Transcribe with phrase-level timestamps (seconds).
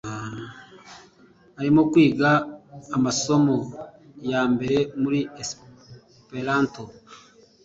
[1.59, 2.31] Arimo kwiga
[2.95, 3.55] amasomo
[4.29, 6.81] yambere muri Esperanto.